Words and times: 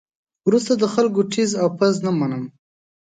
وروسته 0.47 0.73
د 0.77 0.83
خلکو 0.93 1.21
ټز 1.33 1.51
او 1.61 1.67
پز 1.77 1.95
نه 2.05 2.11
منم. 2.19 2.43